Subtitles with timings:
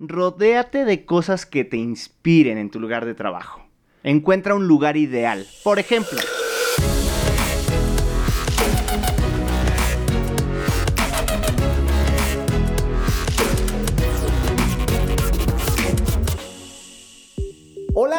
[0.00, 3.66] Rodéate de cosas que te inspiren en tu lugar de trabajo.
[4.04, 5.44] Encuentra un lugar ideal.
[5.64, 6.20] Por ejemplo,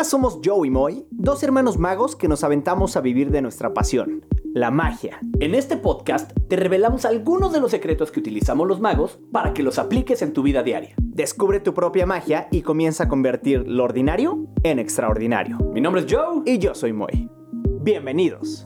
[0.09, 4.25] somos Joe y Moy, dos hermanos magos que nos aventamos a vivir de nuestra pasión,
[4.55, 5.19] la magia.
[5.39, 9.61] En este podcast te revelamos algunos de los secretos que utilizamos los magos para que
[9.61, 10.95] los apliques en tu vida diaria.
[10.97, 15.59] Descubre tu propia magia y comienza a convertir lo ordinario en extraordinario.
[15.73, 17.29] Mi nombre es Joe y yo soy Moy.
[17.81, 18.65] Bienvenidos.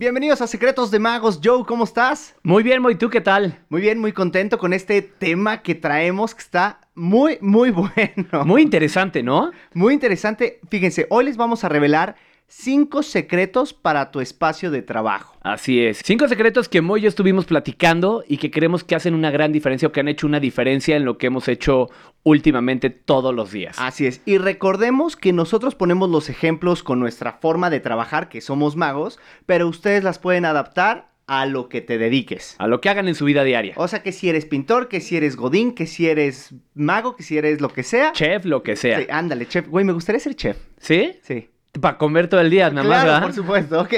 [0.00, 1.40] Bienvenidos a Secretos de Magos.
[1.44, 2.34] Joe, ¿cómo estás?
[2.42, 3.58] Muy bien, Moy, ¿tú qué tal?
[3.68, 8.46] Muy bien, muy contento con este tema que traemos que está muy, muy bueno.
[8.46, 9.50] Muy interesante, ¿no?
[9.74, 10.58] Muy interesante.
[10.70, 12.16] Fíjense, hoy les vamos a revelar
[12.50, 15.36] cinco secretos para tu espacio de trabajo.
[15.40, 16.02] Así es.
[16.04, 19.52] Cinco secretos que Moy y yo estuvimos platicando y que creemos que hacen una gran
[19.52, 21.88] diferencia o que han hecho una diferencia en lo que hemos hecho
[22.24, 23.76] últimamente todos los días.
[23.78, 24.20] Así es.
[24.26, 29.18] Y recordemos que nosotros ponemos los ejemplos con nuestra forma de trabajar, que somos magos,
[29.46, 32.56] pero ustedes las pueden adaptar a lo que te dediques.
[32.58, 33.74] A lo que hagan en su vida diaria.
[33.76, 37.22] O sea, que si eres pintor, que si eres godín, que si eres mago, que
[37.22, 38.10] si eres lo que sea.
[38.10, 38.98] Chef, lo que sea.
[38.98, 39.68] Sí, ándale, chef.
[39.68, 40.56] Güey, me gustaría ser chef.
[40.78, 41.12] ¿Sí?
[41.22, 41.48] Sí.
[41.80, 43.22] Para comer todo el día, nada más, Claro, ¿verdad?
[43.22, 43.94] por supuesto, ok.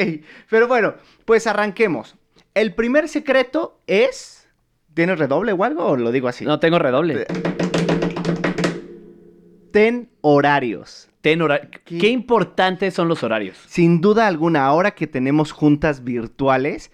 [0.50, 2.16] Pero bueno, pues arranquemos.
[2.54, 4.46] El primer secreto es...
[4.94, 6.44] ¿Tienes redoble o algo o lo digo así?
[6.44, 7.26] No tengo redoble.
[9.72, 11.08] Ten horarios.
[11.22, 11.98] Ten hora- ¿Qué?
[11.98, 12.08] ¿Qué?
[12.08, 13.56] importantes son los horarios.
[13.68, 16.90] Sin duda alguna, ahora que tenemos juntas virtuales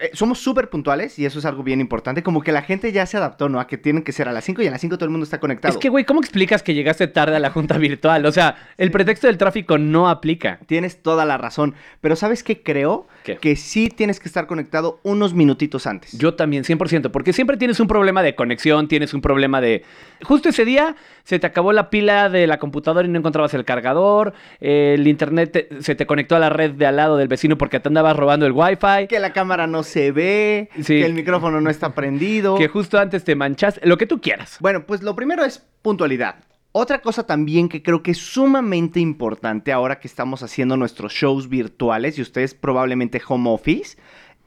[0.00, 3.06] eh, somos súper puntuales y eso es algo bien importante, como que la gente ya
[3.06, 3.60] se adaptó, ¿no?
[3.60, 5.24] A que tienen que ser a las 5 y a las 5 todo el mundo
[5.24, 5.72] está conectado.
[5.72, 8.26] Es que, güey, ¿cómo explicas que llegaste tarde a la junta virtual?
[8.26, 10.58] O sea, el pretexto del tráfico no aplica.
[10.66, 13.06] Tienes toda la razón, pero ¿sabes qué creo?
[13.24, 13.36] ¿Qué?
[13.36, 16.12] Que sí tienes que estar conectado unos minutitos antes.
[16.18, 19.84] Yo también, 100%, porque siempre tienes un problema de conexión, tienes un problema de...
[20.22, 23.64] Justo ese día se te acabó la pila de la computadora y no encontrabas el
[23.64, 27.28] cargador, eh, el internet te- se te conectó a la red de al lado del
[27.28, 30.82] vecino porque te andabas robando el wifi, Que la cámara no se ve, Sí.
[31.00, 32.56] que el micrófono no está prendido.
[32.56, 34.56] que justo antes te manchaste, lo que tú quieras.
[34.60, 36.36] Bueno, pues lo primero es puntualidad.
[36.72, 41.48] Otra cosa también que creo que es sumamente importante ahora que estamos haciendo nuestros shows
[41.48, 43.96] virtuales y ustedes probablemente home office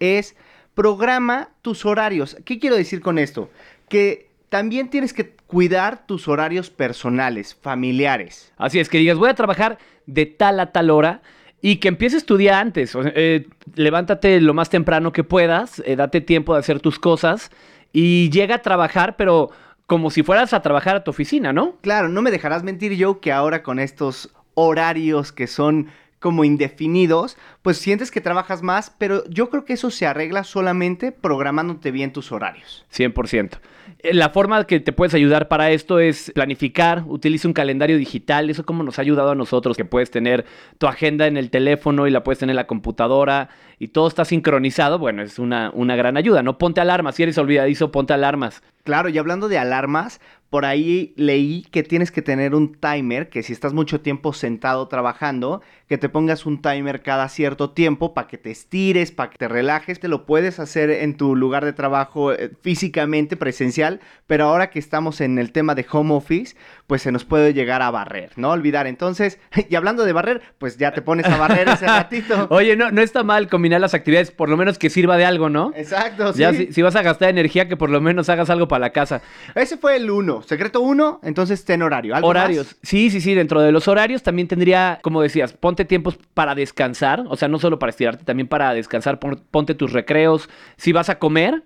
[0.02, 0.36] es
[0.74, 2.36] programa tus horarios.
[2.44, 3.50] ¿Qué quiero decir con esto?
[3.88, 8.52] Que también tienes que cuidar tus horarios personales, familiares.
[8.58, 11.22] Así es, que digas, voy a trabajar de tal a tal hora
[11.62, 12.94] y que empieces tu día antes.
[12.96, 17.52] Eh, levántate lo más temprano que puedas, eh, date tiempo de hacer tus cosas
[17.94, 19.50] y llega a trabajar, pero
[19.86, 21.78] como si fueras a trabajar a tu oficina, ¿no?
[21.82, 25.88] Claro, no me dejarás mentir yo que ahora con estos horarios que son
[26.20, 31.12] como indefinidos, pues sientes que trabajas más, pero yo creo que eso se arregla solamente
[31.12, 32.86] programándote bien tus horarios.
[32.94, 33.60] 100%.
[34.00, 38.50] Eh, La forma que te puedes ayudar para esto es planificar, utiliza un calendario digital,
[38.50, 40.46] eso como nos ha ayudado a nosotros, que puedes tener
[40.78, 44.26] tu agenda en el teléfono y la puedes tener en la computadora y todo está
[44.26, 46.58] sincronizado, bueno, es una, una gran ayuda, ¿no?
[46.58, 48.64] Ponte alarmas, si eres olvidadizo, ponte alarmas.
[48.84, 53.44] Claro, y hablando de alarmas, por ahí leí que tienes que tener un timer, que
[53.44, 58.28] si estás mucho tiempo sentado trabajando, que te pongas un timer cada cierto tiempo para
[58.28, 61.74] que te estires, para que te relajes, te lo puedes hacer en tu lugar de
[61.74, 66.56] trabajo eh, físicamente, presencial, pero ahora que estamos en el tema de home office,
[66.88, 68.52] pues se nos puede llegar a barrer, ¿no?
[68.52, 68.88] Olvidar.
[68.88, 69.40] Entonces,
[69.70, 72.48] y hablando de barrer, pues ya te pones a barrer ese ratito.
[72.50, 75.50] Oye, no, no está mal combinar las actividades, por lo menos que sirva de algo,
[75.50, 75.74] ¿no?
[75.76, 76.40] Exacto, sí.
[76.40, 78.92] Ya si, si vas a gastar energía, que por lo menos hagas algo para la
[78.92, 79.22] casa.
[79.54, 80.42] Ese fue el uno.
[80.44, 82.16] Secreto uno, entonces ten horario.
[82.16, 82.38] ¿Algo más?
[82.38, 82.76] Horarios.
[82.84, 83.34] Sí, sí, sí.
[83.36, 87.24] Dentro de los horarios también tendría, como decías, ponte tiempos para descansar.
[87.28, 89.20] O sea, no solo para estirarte, también para descansar.
[89.20, 90.50] Pon- Ponte tus recreos.
[90.78, 91.64] Si vas a comer,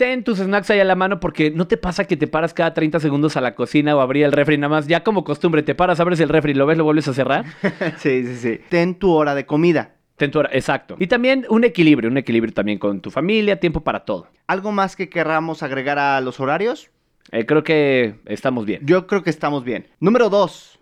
[0.00, 2.72] ten tus snacks ahí a la mano porque no te pasa que te paras cada
[2.72, 4.86] 30 segundos a la cocina o abrir el refri nada más.
[4.86, 7.44] Ya como costumbre, te paras, abres el refri, lo ves, lo vuelves a cerrar.
[7.98, 8.60] sí, sí, sí.
[8.70, 9.96] Ten tu hora de comida.
[10.16, 10.96] Ten tu hora- Exacto.
[10.98, 14.28] Y también un equilibrio, un equilibrio también con tu familia, tiempo para todo.
[14.46, 16.90] ¿Algo más que querramos agregar a los horarios?
[17.30, 18.80] Eh, creo que estamos bien.
[18.86, 19.86] Yo creo que estamos bien.
[20.00, 20.80] Número dos.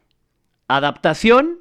[0.69, 1.59] Adaptación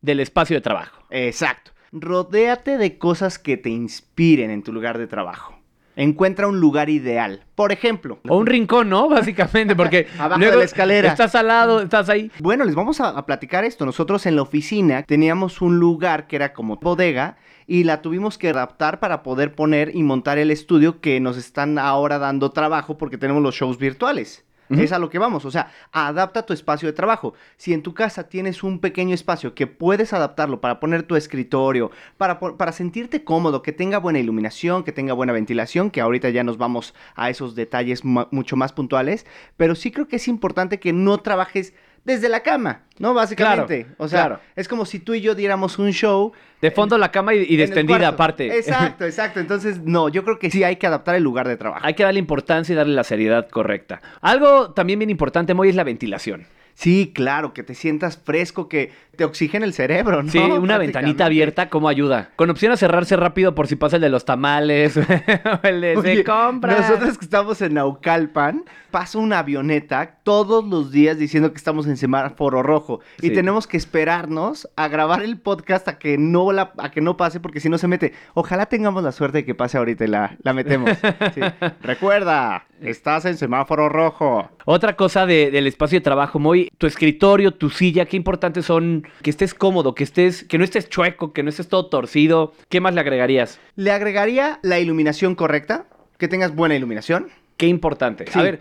[0.00, 1.04] del espacio de trabajo.
[1.10, 1.70] Exacto.
[1.92, 5.54] Rodéate de cosas que te inspiren en tu lugar de trabajo.
[5.96, 7.44] Encuentra un lugar ideal.
[7.54, 9.08] Por ejemplo, O un rincón, ¿no?
[9.10, 11.08] Básicamente, porque Abajo luego de la escalera.
[11.08, 12.30] Estás al lado, estás ahí.
[12.40, 13.86] Bueno, les vamos a, a platicar esto.
[13.86, 17.36] Nosotros en la oficina teníamos un lugar que era como bodega
[17.66, 21.78] y la tuvimos que adaptar para poder poner y montar el estudio que nos están
[21.78, 24.44] ahora dando trabajo porque tenemos los shows virtuales.
[24.70, 25.44] Es a lo que vamos.
[25.44, 27.34] O sea, adapta tu espacio de trabajo.
[27.56, 31.90] Si en tu casa tienes un pequeño espacio que puedes adaptarlo para poner tu escritorio,
[32.16, 36.44] para, para sentirte cómodo, que tenga buena iluminación, que tenga buena ventilación, que ahorita ya
[36.44, 39.26] nos vamos a esos detalles mucho más puntuales,
[39.56, 41.74] pero sí creo que es importante que no trabajes
[42.04, 43.14] desde la cama, ¿no?
[43.14, 43.86] Básicamente.
[43.96, 46.32] o sea, es como si tú y yo diéramos un show.
[46.60, 48.46] De fondo la cama y, y aparte.
[48.58, 49.40] Exacto, exacto.
[49.40, 51.84] Entonces, no, yo creo que sí hay que adaptar el lugar de trabajo.
[51.84, 54.00] Hay que darle importancia y darle la seriedad correcta.
[54.20, 56.46] Algo también bien importante, Moy, es la ventilación.
[56.74, 60.30] Sí, claro, que te sientas fresco, que te oxigena el cerebro, ¿no?
[60.30, 62.30] Sí, una ventanita abierta, ¿cómo ayuda?
[62.34, 65.00] Con opción a cerrarse rápido por si pasa el de los tamales, o
[65.62, 66.80] el de se compra.
[66.80, 71.96] Nosotros que estamos en Naucalpan, pasa una avioneta todos los días diciendo que estamos en
[71.96, 76.90] semáforo rojo y tenemos que esperarnos a grabar el podcast a que no la, a
[76.90, 78.12] que no pase porque si no se mete.
[78.34, 80.90] Ojalá tengamos la suerte de que pase ahorita y la, la metemos.
[81.82, 84.50] Recuerda, estás en semáforo rojo.
[84.64, 89.30] Otra cosa del espacio de trabajo, muy tu escritorio, tu silla, qué importantes son que
[89.30, 92.52] estés cómodo, que estés, que no estés chueco, que no estés todo torcido.
[92.68, 93.60] ¿Qué más le agregarías?
[93.76, 95.86] Le agregaría la iluminación correcta,
[96.18, 97.28] que tengas buena iluminación.
[97.56, 98.24] Qué importante.
[98.34, 98.60] A ver,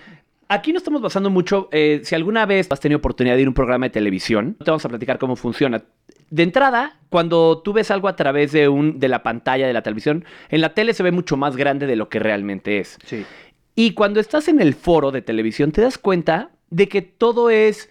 [0.54, 1.68] Aquí no estamos basando mucho.
[1.72, 4.70] Eh, si alguna vez has tenido oportunidad de ir a un programa de televisión, te
[4.70, 5.84] vamos a platicar cómo funciona.
[6.30, 9.82] De entrada, cuando tú ves algo a través de, un, de la pantalla de la
[9.82, 13.00] televisión, en la tele se ve mucho más grande de lo que realmente es.
[13.04, 13.26] Sí.
[13.76, 17.90] Y cuando estás en el foro de televisión, te das cuenta de que todo es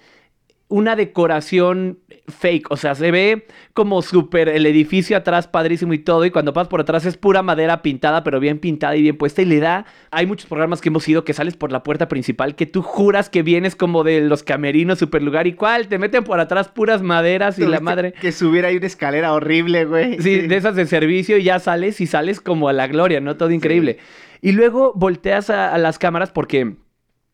[0.73, 1.99] una decoración
[2.29, 6.55] fake, o sea, se ve como súper el edificio atrás padrísimo y todo, y cuando
[6.55, 9.61] pasas por atrás es pura madera pintada, pero bien pintada y bien puesta, y le
[9.61, 12.81] da, hay muchos programas que hemos ido que sales por la puerta principal, que tú
[12.81, 16.69] juras que vienes como de los camerinos, super lugar, y cuál, te meten por atrás
[16.69, 18.15] puras maderas y la madre.
[18.15, 20.23] Que subiera ahí una escalera horrible, güey.
[20.23, 23.37] Sí, de esas de servicio y ya sales y sales como a la gloria, ¿no?
[23.37, 23.99] Todo increíble.
[24.41, 26.77] Y luego volteas a las cámaras porque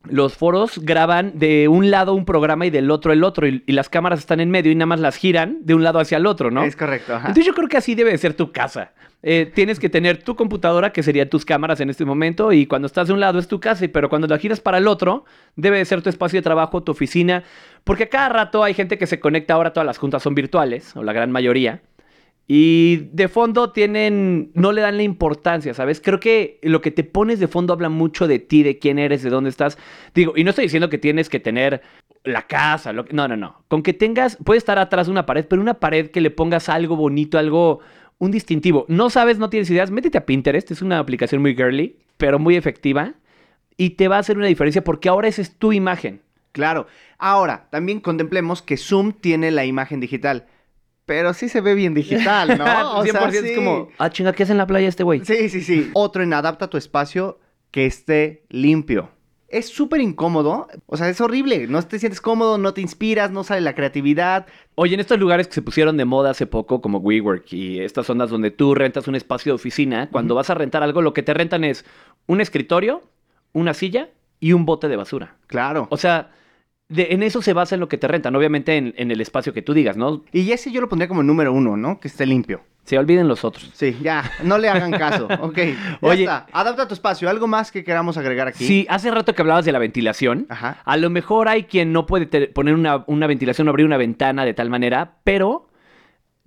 [0.04, 3.88] los foros graban de un lado un programa y del otro el otro, y, las
[3.88, 6.50] cámaras están en medio y nada más las giran de un lado hacia el otro,
[6.50, 6.62] ¿no?
[6.62, 7.16] Es correcto.
[7.16, 8.92] Entonces yo creo que así debe ser tu casa.
[9.22, 12.86] Eh, tienes que tener tu computadora, que serían tus cámaras en este momento, y cuando
[12.86, 15.24] estás de un lado es tu casa, pero cuando la giras para el otro,
[15.56, 17.42] debe de ser tu espacio de trabajo, tu oficina,
[17.82, 20.94] porque a cada rato hay gente que se conecta, ahora todas las juntas son virtuales,
[20.96, 21.82] o la gran mayoría,
[22.50, 26.00] y de fondo tienen, no le dan la importancia, ¿sabes?
[26.00, 29.22] Creo que lo que te pones de fondo habla mucho de ti, de quién eres,
[29.22, 29.76] de dónde estás.
[30.14, 31.82] Digo, y no estoy diciendo que tienes que tener
[32.24, 33.64] la casa, lo no, no, no.
[33.68, 36.70] Con que tengas, puede estar atrás de una pared, pero una pared que le pongas
[36.70, 37.80] algo bonito, algo,
[38.16, 38.86] un distintivo.
[38.88, 42.56] No sabes, no tienes ideas, métete a Pinterest, es una aplicación muy girly, pero muy
[42.56, 43.12] efectiva.
[43.76, 46.22] Y te va a hacer una diferencia porque ahora esa es tu imagen.
[46.52, 46.86] Claro.
[47.18, 50.46] Ahora, también contemplemos que Zoom tiene la imagen digital
[51.08, 52.64] pero sí se ve bien digital, ¿no?
[52.98, 55.24] O sea, es como, ah, chinga, ¿qué hace en la playa este güey?
[55.24, 55.90] Sí, sí, sí.
[55.94, 57.40] Otro en adapta tu espacio
[57.70, 59.08] que esté limpio.
[59.48, 63.42] Es súper incómodo, o sea, es horrible, no te sientes cómodo, no te inspiras, no
[63.42, 64.46] sale la creatividad.
[64.74, 68.04] Oye, en estos lugares que se pusieron de moda hace poco, como WeWork y estas
[68.04, 71.22] zonas donde tú rentas un espacio de oficina, cuando vas a rentar algo, lo que
[71.22, 71.86] te rentan es
[72.26, 73.00] un escritorio,
[73.54, 75.36] una silla y un bote de basura.
[75.46, 75.86] Claro.
[75.90, 76.32] O sea,
[76.94, 79.74] en eso se basa en lo que te rentan, obviamente en, el espacio que tú
[79.74, 80.24] digas, ¿no?
[80.32, 82.00] Y ese yo lo pondría como número uno, ¿no?
[82.00, 82.62] Que esté limpio.
[82.84, 83.70] Se olviden los otros.
[83.74, 85.28] Sí, ya, no le hagan caso.
[85.40, 85.58] Ok,
[86.00, 86.46] Oye, está.
[86.52, 87.28] Adapta tu espacio.
[87.28, 88.64] ¿Algo más que queramos agregar aquí?
[88.64, 90.46] Sí, hace rato que hablabas de la ventilación.
[90.48, 90.78] Ajá.
[90.84, 94.46] A lo mejor hay quien no puede poner una, una ventilación o abrir una ventana
[94.46, 95.67] de tal manera, pero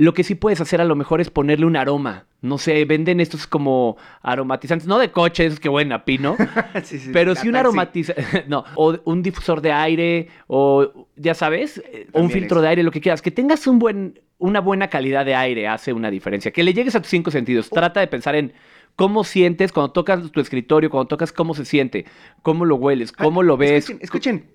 [0.01, 2.25] lo que sí puedes hacer a lo mejor es ponerle un aroma.
[2.42, 6.38] No sé, venden estos como aromatizantes, no de coches, que buena, pino.
[6.83, 11.84] sí, sí, pero sí un aromatizante, no, o un difusor de aire, o ya sabes,
[12.13, 13.22] o un filtro de aire, lo que quieras.
[13.22, 16.50] Que tengas un buen, una buena calidad de aire hace una diferencia.
[16.50, 17.70] Que le llegues a tus cinco sentidos.
[17.70, 18.53] Trata de pensar en
[18.96, 22.05] cómo sientes cuando tocas tu escritorio, cuando tocas cómo se siente,
[22.41, 23.88] cómo lo hueles, cómo lo ves.
[23.88, 24.46] Escuchen, escuchen.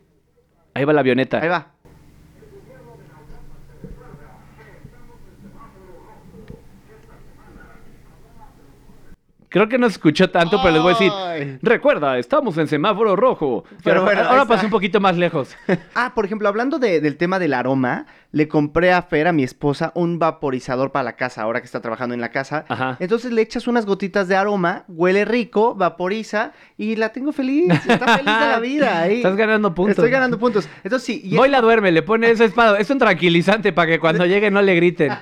[0.75, 1.39] Ahí va la avioneta.
[1.41, 1.76] Ahí va.
[9.57, 13.17] Creo que no se escuchó tanto, pero les voy a decir, recuerda, estamos en semáforo
[13.17, 13.65] rojo.
[13.83, 15.57] Pero, bueno, ahora pasé un poquito más lejos.
[15.95, 19.93] ah, por ejemplo, hablando del tema del aroma, le compré a Fer, a mi esposa,
[19.95, 22.67] un vaporizador para la casa, ahora que está trabajando en la casa.
[22.69, 22.99] Ajá.
[23.01, 27.73] Entonces le echas unas gotitas de aroma, huele rico, vaporiza y la tengo feliz.
[27.89, 29.07] Está feliz de la vida.
[29.09, 29.97] Estás ganando puntos.
[29.97, 30.69] Estoy ganando puntos.
[30.85, 31.31] Entonces sí.
[31.35, 32.79] Voy la duerme, le pone ese espada.
[32.79, 35.13] Es un tranquilizante para que cuando llegue no le griten.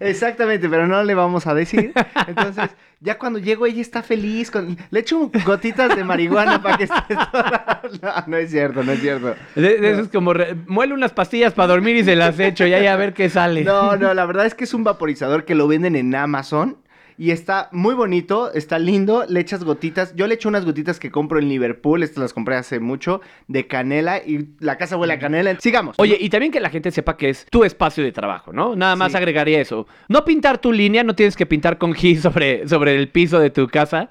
[0.00, 1.92] Exactamente, pero no le vamos a decir.
[2.26, 4.76] Entonces ya cuando llego ella está feliz, con...
[4.90, 7.82] le echo gotitas de marihuana para que esté toda...
[8.02, 9.34] No, no es cierto, no es cierto.
[9.54, 10.34] eso es como,
[10.66, 13.64] muele unas pastillas para dormir y se las echo y ahí a ver qué sale.
[13.64, 16.76] No, no, la verdad es que es un vaporizador que lo venden en Amazon
[17.18, 20.14] y está muy bonito, está lindo, le echas gotitas.
[20.14, 23.66] Yo le echo unas gotitas que compro en Liverpool, estas las compré hace mucho, de
[23.66, 25.58] canela y la casa huele a canela.
[25.60, 25.96] Sigamos.
[25.98, 28.76] Oye, y también que la gente sepa que es tu espacio de trabajo, ¿no?
[28.76, 29.18] Nada más Sí.
[29.18, 29.88] agregaría eso.
[30.08, 33.50] No pintar tu línea, no tienes que pintar con gis sobre, sobre el piso de
[33.50, 34.08] tu casa,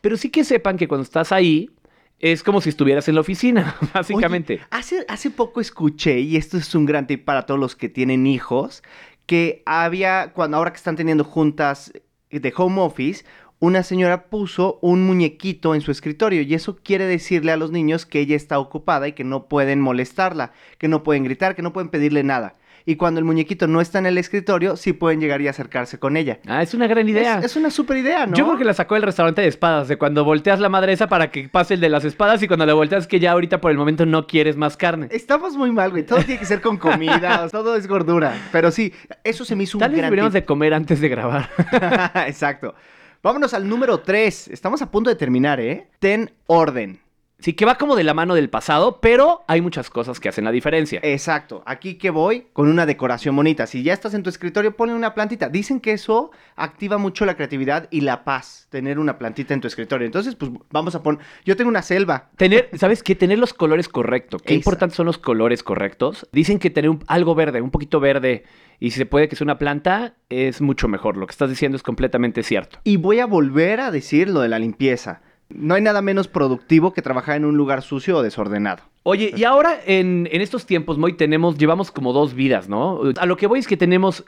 [0.00, 1.70] pero sí que sepan que cuando estás ahí
[2.18, 4.54] es como si estuvieras en la oficina, básicamente.
[4.54, 7.88] Oye, hace, hace poco escuché, y esto es un gran tip para todos los que
[7.88, 8.82] tienen hijos,
[9.26, 11.92] que había, cuando ahora que están teniendo juntas
[12.30, 13.24] de home office,
[13.60, 18.06] una señora puso un muñequito en su escritorio y eso quiere decirle a los niños
[18.06, 21.72] que ella está ocupada y que no pueden molestarla, que no pueden gritar, que no
[21.72, 22.56] pueden pedirle nada.
[22.88, 26.16] Y cuando el muñequito no está en el escritorio, sí pueden llegar y acercarse con
[26.16, 26.38] ella.
[26.46, 27.38] Ah, es una gran idea.
[27.40, 28.34] Es, es una súper idea, ¿no?
[28.34, 31.06] Yo creo que la sacó del restaurante de espadas, de cuando volteas la madre esa
[31.06, 33.72] para que pase el de las espadas y cuando la volteas que ya ahorita por
[33.72, 35.08] el momento no quieres más carne.
[35.10, 36.06] Estamos muy mal, güey.
[36.06, 38.34] Todo tiene que ser con comida, o todo es gordura.
[38.52, 38.90] Pero sí,
[39.22, 40.40] eso se me hizo un Tal vez gran deberíamos tip.
[40.40, 41.50] de comer antes de grabar.
[42.26, 42.74] Exacto.
[43.22, 44.48] Vámonos al número 3.
[44.48, 45.88] Estamos a punto de terminar, ¿eh?
[45.98, 47.00] Ten orden.
[47.40, 50.44] Sí, que va como de la mano del pasado, pero hay muchas cosas que hacen
[50.44, 50.98] la diferencia.
[51.04, 51.62] Exacto.
[51.66, 53.68] Aquí que voy con una decoración bonita.
[53.68, 55.48] Si ya estás en tu escritorio, ponle una plantita.
[55.48, 59.68] Dicen que eso activa mucho la creatividad y la paz, tener una plantita en tu
[59.68, 60.04] escritorio.
[60.04, 61.20] Entonces, pues vamos a poner...
[61.44, 62.28] Yo tengo una selva.
[62.36, 63.14] Tener, ¿sabes qué?
[63.14, 64.42] Tener los colores correctos.
[64.42, 66.26] Qué importantes son los colores correctos.
[66.32, 68.42] Dicen que tener un- algo verde, un poquito verde,
[68.80, 71.16] y si se puede que sea una planta, es mucho mejor.
[71.16, 72.80] Lo que estás diciendo es completamente cierto.
[72.82, 75.22] Y voy a volver a decir lo de la limpieza.
[75.48, 78.82] No hay nada menos productivo que trabajar en un lugar sucio o desordenado.
[79.02, 83.00] Oye, y ahora en, en estos tiempos, Moy, tenemos, llevamos como dos vidas, ¿no?
[83.16, 84.24] A lo que voy es que tenemos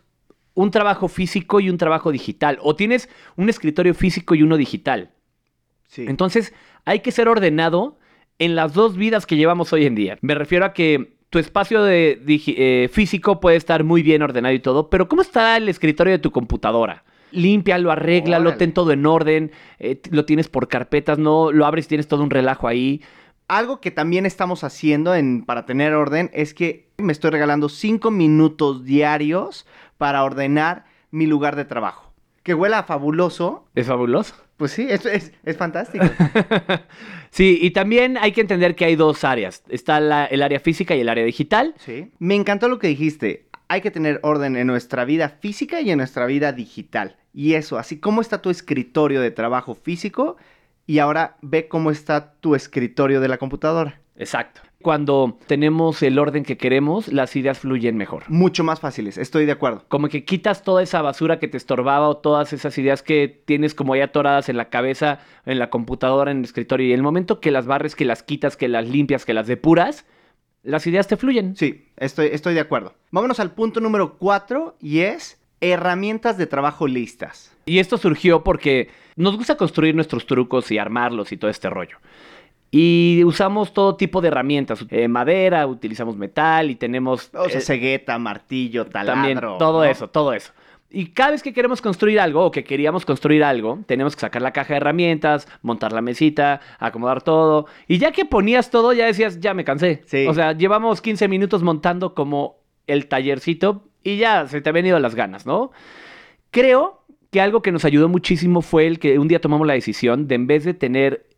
[0.55, 2.59] un trabajo físico y un trabajo digital.
[2.63, 5.11] O tienes un escritorio físico y uno digital.
[5.89, 6.07] Sí.
[6.09, 7.99] Entonces, hay que ser ordenado
[8.39, 10.19] en las dos vidas que llevamos hoy en día.
[10.23, 14.61] Me refiero a que tu espacio de eh, físico puede estar muy bien ordenado y
[14.61, 17.05] todo, pero ¿cómo está el escritorio de tu computadora?
[17.33, 18.59] Límpialo, arréglalo, Órale.
[18.59, 22.23] ten todo en orden, eh, lo tienes por carpetas, no lo abres y tienes todo
[22.23, 23.03] un relajo ahí.
[23.49, 28.11] Algo que también estamos haciendo en, para tener orden es que me estoy regalando cinco
[28.11, 29.67] minutos diarios
[29.99, 32.13] para ordenar mi lugar de trabajo.
[32.45, 33.67] Que huela fabuloso.
[33.75, 34.35] Es fabuloso.
[34.57, 36.05] Pues sí, es, es, es fantástico.
[37.31, 39.63] sí, y también hay que entender que hay dos áreas.
[39.69, 41.75] Está la- el área física y el área digital.
[41.79, 42.11] Sí.
[42.19, 43.47] Me encantó lo que dijiste.
[43.71, 47.15] Hay que tener orden en nuestra vida física y en nuestra vida digital.
[47.33, 50.37] Y eso, así como está tu escritorio de trabajo físico
[50.89, 54.01] y ahora ve cómo está tu escritorio de la computadora.
[54.17, 54.61] Exacto.
[54.83, 58.25] Cuando tenemos el orden que queremos, las ideas fluyen mejor.
[58.27, 59.85] Mucho más fáciles, estoy de acuerdo.
[59.87, 63.75] Como que quitas toda esa basura que te estorbaba o todas esas ideas que tienes
[63.77, 66.89] como ahí atoradas en la cabeza, en la computadora, en el escritorio.
[66.89, 70.07] Y el momento que las barres, que las quitas, que las limpias, que las depuras,
[70.63, 71.57] las ideas te fluyen.
[71.57, 72.95] Sí, estoy, estoy de acuerdo.
[73.11, 77.57] Vámonos al punto número 4 y es herramientas de trabajo listas.
[77.67, 81.99] Y esto surgió porque nos gusta construir nuestros trucos y armarlos y todo este rollo.
[82.71, 84.87] Y usamos todo tipo de herramientas.
[84.91, 87.31] Eh, madera, utilizamos metal y tenemos...
[87.35, 89.15] O sea, eh, cegueta, martillo, taladro.
[89.15, 89.85] También, todo ¿no?
[89.85, 90.53] eso, todo eso.
[90.93, 94.43] Y cada vez que queremos construir algo o que queríamos construir algo, tenemos que sacar
[94.43, 97.67] la caja de herramientas, montar la mesita, acomodar todo.
[97.87, 100.03] Y ya que ponías todo, ya decías, ya me cansé.
[100.07, 100.27] Sí.
[100.27, 102.57] O sea, llevamos 15 minutos montando como
[102.89, 105.71] el tallercito y ya se te habían ido las ganas, ¿no?
[106.51, 110.27] Creo que algo que nos ayudó muchísimo fue el que un día tomamos la decisión
[110.27, 111.29] de en vez de tener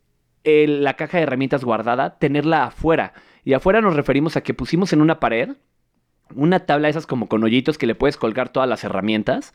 [0.45, 3.13] el- la caja de herramientas guardada, tenerla afuera.
[3.45, 5.51] Y afuera nos referimos a que pusimos en una pared
[6.37, 9.55] una tabla de esas como con hoyitos que le puedes colgar todas las herramientas.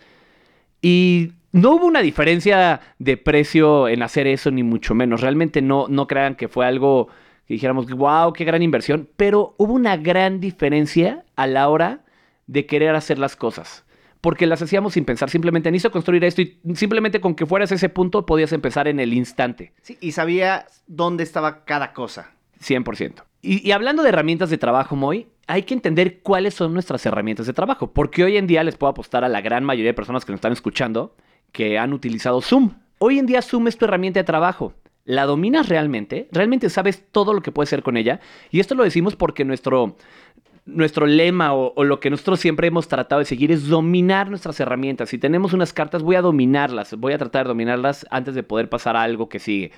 [0.81, 5.22] Y no hubo una diferencia de precio en hacer eso, ni mucho menos.
[5.22, 7.07] Realmente no, no crean que fue algo
[7.48, 9.10] que dijéramos, wow, qué gran inversión.
[9.17, 12.01] Pero hubo una gran diferencia a la hora
[12.46, 13.86] de querer hacer las cosas.
[14.22, 17.75] Porque las hacíamos sin pensar, simplemente necesito construir esto y simplemente con que fueras a
[17.75, 19.74] ese punto podías empezar en el instante.
[19.81, 22.31] Sí, y sabía dónde estaba cada cosa.
[22.62, 23.24] 100%.
[23.41, 27.48] Y, y hablando de herramientas de trabajo, Moy, hay que entender cuáles son nuestras herramientas
[27.48, 27.92] de trabajo.
[27.92, 30.38] Porque hoy en día les puedo apostar a la gran mayoría de personas que nos
[30.38, 31.16] están escuchando
[31.54, 32.72] que han utilizado Zoom.
[33.00, 34.74] Hoy en día Zoom es tu herramienta de trabajo.
[35.06, 36.27] ¿La dominas realmente?
[36.34, 38.20] ¿Realmente sabes todo lo que puedes hacer con ella?
[38.51, 39.96] Y esto lo decimos porque nuestro,
[40.66, 44.60] nuestro lema o, o lo que nosotros siempre hemos tratado de seguir es dominar nuestras
[44.60, 45.08] herramientas.
[45.08, 46.94] Si tenemos unas cartas, voy a dominarlas.
[46.96, 49.72] Voy a tratar de dominarlas antes de poder pasar a algo que sigue.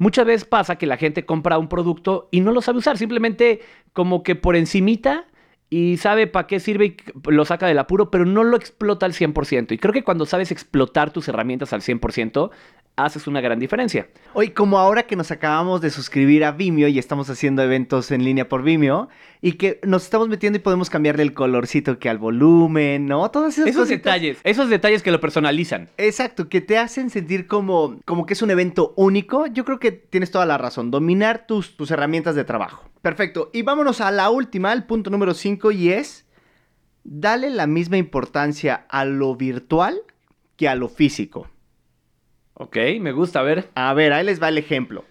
[0.00, 3.60] Muchas veces pasa que la gente compra un producto y no lo sabe usar, simplemente
[3.92, 5.26] como que por encimita
[5.68, 6.96] y sabe para qué sirve y
[7.30, 9.72] lo saca del apuro, pero no lo explota al 100%.
[9.72, 12.50] Y creo que cuando sabes explotar tus herramientas al 100%,
[12.96, 14.08] haces una gran diferencia.
[14.34, 18.24] Hoy, como ahora que nos acabamos de suscribir a Vimeo y estamos haciendo eventos en
[18.24, 19.08] línea por Vimeo,
[19.40, 23.30] y que nos estamos metiendo y podemos cambiarle el colorcito que al volumen, ¿no?
[23.30, 24.04] Todas esas Esos cositas.
[24.04, 25.88] detalles, esos detalles que lo personalizan.
[25.96, 29.46] Exacto, que te hacen sentir como, como que es un evento único.
[29.46, 30.90] Yo creo que tienes toda la razón.
[30.90, 32.84] Dominar tus, tus herramientas de trabajo.
[33.00, 33.50] Perfecto.
[33.54, 36.26] Y vámonos a la última, el punto número 5, y es.
[37.02, 40.02] Dale la misma importancia a lo virtual
[40.56, 41.48] que a lo físico.
[42.60, 43.70] Ok, me gusta, a ver.
[43.74, 45.06] A ver, ahí les va el ejemplo.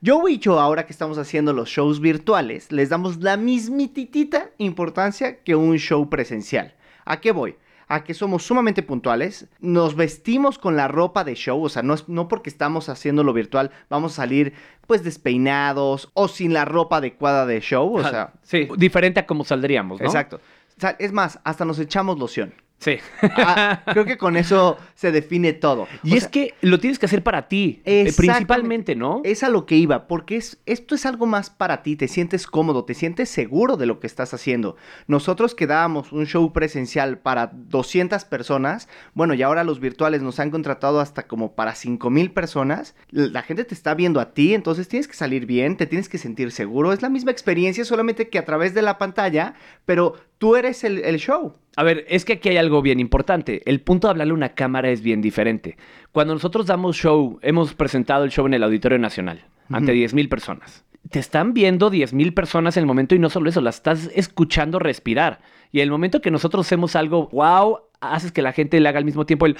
[0.00, 5.42] Yo y yo, ahora que estamos haciendo los shows virtuales, les damos la mismititita importancia
[5.42, 6.74] que un show presencial.
[7.04, 7.56] ¿A qué voy?
[7.88, 11.92] A que somos sumamente puntuales, nos vestimos con la ropa de show, o sea, no,
[11.92, 14.54] es, no porque estamos haciendo lo virtual vamos a salir
[14.86, 19.44] pues despeinados o sin la ropa adecuada de show, o sea, sí, diferente a como
[19.44, 20.06] saldríamos, ¿no?
[20.06, 20.40] exacto.
[20.76, 22.54] O sea, es más, hasta nos echamos loción.
[22.78, 22.98] Sí.
[23.22, 25.88] Ah, creo que con eso se define todo.
[26.02, 29.22] Y O es sea, que lo tienes que hacer para ti, eh, principalmente, ¿no?
[29.24, 32.46] Es a lo que iba, porque es, esto es algo más para ti, te sientes
[32.46, 34.76] cómodo, te sientes seguro de lo que estás haciendo.
[35.06, 40.38] Nosotros que dábamos un show presencial para 200 personas, bueno, y ahora los virtuales nos
[40.38, 44.88] han contratado hasta como para 5000 personas, la gente te está viendo a ti, entonces
[44.88, 48.38] tienes que salir bien, te tienes que sentir seguro, es la misma experiencia, solamente que
[48.38, 49.54] a través de la pantalla,
[49.84, 51.54] pero tú eres el, el show.
[51.76, 53.60] A ver, es que aquí hay algo bien importante.
[53.66, 55.76] El punto de hablarle a una cámara es bien diferente.
[56.10, 60.16] Cuando nosotros damos show, hemos presentado el show en el Auditorio Nacional, ante Ujú.
[60.16, 60.84] 10.000 personas.
[61.10, 64.78] Te están viendo 10.000 personas en el momento y no solo eso, las estás escuchando
[64.78, 65.40] respirar.
[65.70, 69.04] Y el momento que nosotros hacemos algo, wow, haces que la gente le haga al
[69.04, 69.54] mismo tiempo el...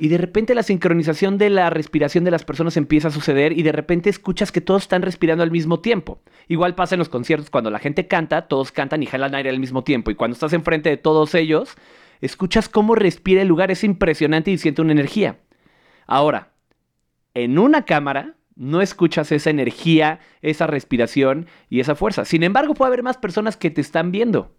[0.00, 3.62] Y de repente la sincronización de la respiración de las personas empieza a suceder y
[3.62, 6.22] de repente escuchas que todos están respirando al mismo tiempo.
[6.48, 9.60] Igual pasa en los conciertos cuando la gente canta, todos cantan y jalan aire al
[9.60, 10.10] mismo tiempo.
[10.10, 11.74] Y cuando estás enfrente de todos ellos,
[12.22, 15.36] escuchas cómo respira el lugar, es impresionante y siente una energía.
[16.06, 16.48] Ahora,
[17.34, 22.24] en una cámara no escuchas esa energía, esa respiración y esa fuerza.
[22.24, 24.50] Sin embargo, puede haber más personas que te están viendo.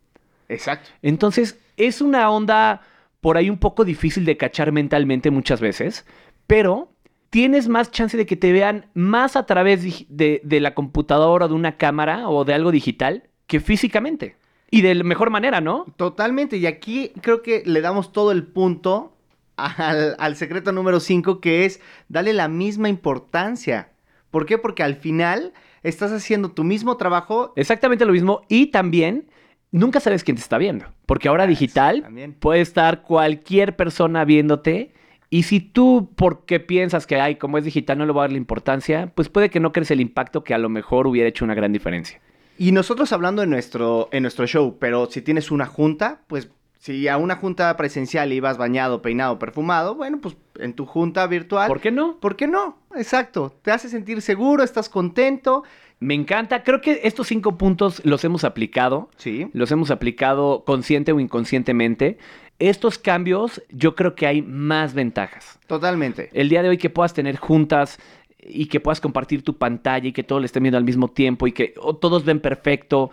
[0.50, 0.92] Exacto.
[1.02, 2.82] Entonces, es una onda
[3.22, 6.06] por ahí un poco difícil de cachar mentalmente muchas veces,
[6.48, 6.92] pero
[7.30, 11.48] tienes más chance de que te vean más a través de, de la computadora o
[11.48, 14.36] de una cámara o de algo digital que físicamente.
[14.70, 15.86] Y de la mejor manera, ¿no?
[15.98, 19.18] Totalmente, y aquí creo que le damos todo el punto
[19.58, 23.92] al, al secreto número 5, que es darle la misma importancia.
[24.30, 24.58] ¿Por qué?
[24.58, 27.54] Porque al final estás haciendo tu mismo trabajo.
[27.56, 28.42] Exactamente lo mismo.
[28.48, 29.30] Y también,
[29.72, 30.86] nunca sabes quién te está viendo.
[31.06, 32.34] Porque ahora digital también.
[32.34, 34.94] puede estar cualquier persona viéndote.
[35.30, 38.32] Y si tú, porque piensas que, ay, como es digital, no le voy a dar
[38.32, 41.46] la importancia, pues puede que no crees el impacto que a lo mejor hubiera hecho
[41.46, 42.20] una gran diferencia.
[42.58, 46.50] Y nosotros hablando en nuestro, en nuestro show, pero si tienes una junta, pues
[46.82, 51.68] si a una junta presencial ibas bañado, peinado, perfumado, bueno, pues en tu junta virtual.
[51.68, 52.18] ¿Por qué no?
[52.20, 52.80] ¿Por qué no?
[52.96, 53.56] Exacto.
[53.62, 55.64] Te hace sentir seguro, estás contento.
[56.00, 56.64] Me encanta.
[56.64, 59.12] Creo que estos cinco puntos los hemos aplicado.
[59.18, 59.48] Sí.
[59.54, 62.18] Los hemos aplicado consciente o inconscientemente.
[62.58, 65.60] Estos cambios, yo creo que hay más ventajas.
[65.68, 66.32] Totalmente.
[66.34, 68.00] El día de hoy que puedas tener juntas
[68.40, 71.46] y que puedas compartir tu pantalla y que todos le estén viendo al mismo tiempo
[71.46, 73.12] y que todos ven perfecto.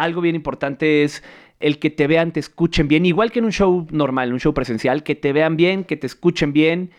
[0.00, 1.22] Algo bien importante es
[1.60, 4.40] el que te vean, te escuchen bien, igual que en un show normal, en un
[4.40, 6.90] show presencial, que te vean bien, que te escuchen bien.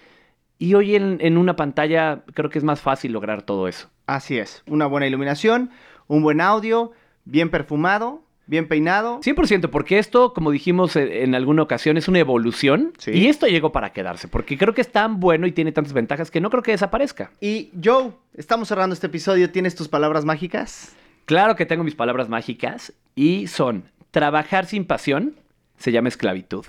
[0.60, 3.90] Y hoy en, en una pantalla creo que es más fácil lograr todo eso.
[4.06, 4.62] Así es.
[4.68, 5.72] Una buena iluminación,
[6.08, 6.92] un buen audio,
[7.26, 9.22] bien perfumado, bien peinado.
[9.22, 12.94] 100%, porque esto, como dijimos eh, en alguna ocasión, es una evolución.
[13.00, 13.12] Sí.
[13.12, 16.30] Y esto llegó para quedarse, porque creo que es tan bueno y tiene tantas ventajas
[16.30, 17.32] que no creo que desaparezca.
[17.40, 19.50] Y Joe, estamos cerrando este episodio.
[19.52, 20.96] ¿Tienes tus palabras mágicas?
[21.26, 25.36] Claro que tengo mis palabras mágicas y son trabajar sin pasión
[25.78, 26.66] se llama esclavitud.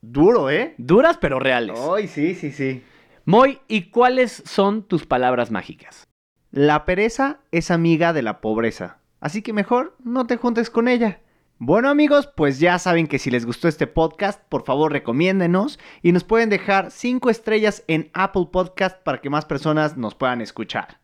[0.00, 0.74] Duro, ¿eh?
[0.78, 1.78] Duras pero reales.
[1.78, 2.82] Ay, sí, sí, sí.
[3.24, 6.06] Moy, ¿y cuáles son tus palabras mágicas?
[6.52, 8.98] La pereza es amiga de la pobreza.
[9.20, 11.20] Así que mejor no te juntes con ella.
[11.58, 16.12] Bueno amigos, pues ya saben que si les gustó este podcast, por favor recomiéndenos y
[16.12, 21.00] nos pueden dejar 5 estrellas en Apple Podcast para que más personas nos puedan escuchar.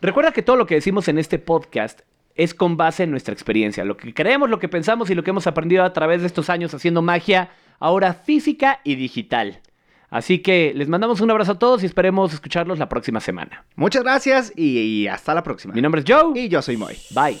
[0.00, 2.02] Recuerda que todo lo que decimos en este podcast
[2.36, 5.30] es con base en nuestra experiencia, lo que creemos, lo que pensamos y lo que
[5.30, 9.60] hemos aprendido a través de estos años haciendo magia, ahora física y digital.
[10.08, 13.64] Así que les mandamos un abrazo a todos y esperemos escucharlos la próxima semana.
[13.74, 15.74] Muchas gracias y, y hasta la próxima.
[15.74, 16.38] Mi nombre es Joe.
[16.38, 16.96] Y yo soy Moy.
[17.10, 17.38] Bye.